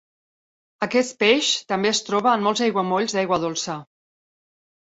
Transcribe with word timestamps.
Aquest 0.85 1.13
peix 1.25 1.51
també 1.73 1.91
es 1.97 2.01
troba 2.09 2.33
en 2.39 2.47
molts 2.49 2.65
aiguamolls 2.69 3.15
d'aigua 3.19 3.43
dolça. 3.47 3.77